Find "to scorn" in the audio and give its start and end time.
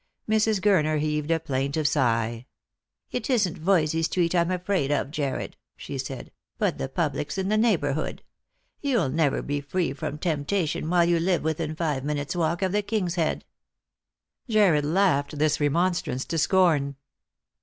16.25-16.95